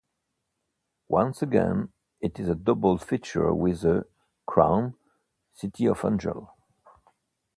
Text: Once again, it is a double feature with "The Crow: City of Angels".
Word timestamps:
Once 1.09 1.43
again, 1.43 1.93
it 2.21 2.39
is 2.39 2.49
a 2.49 2.55
double 2.55 2.97
feature 2.97 3.53
with 3.53 3.81
"The 3.81 4.07
Crow: 4.47 4.95
City 5.53 5.85
of 5.87 6.03
Angels". 6.03 6.49